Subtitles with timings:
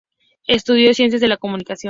[0.47, 1.77] Estudió Ciencias de la Comunicación.